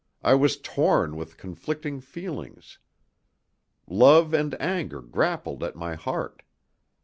I 0.23 0.33
was 0.33 0.57
torn 0.57 1.15
with 1.15 1.37
conflicting 1.37 1.99
feelings. 2.01 2.79
Love 3.87 4.33
and 4.33 4.59
anger 4.59 4.99
grappled 5.03 5.63
at 5.63 5.75
my 5.75 5.93
heart. 5.93 6.41